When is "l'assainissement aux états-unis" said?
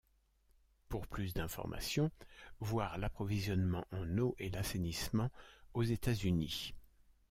4.49-6.73